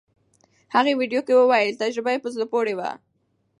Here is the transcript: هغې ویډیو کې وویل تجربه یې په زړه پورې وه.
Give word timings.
هغې 0.75 0.93
ویډیو 0.99 1.21
کې 1.27 1.33
وویل 1.35 1.79
تجربه 1.83 2.11
یې 2.13 2.23
په 2.23 2.29
زړه 2.35 2.45
پورې 2.53 2.73
وه. 2.79 2.89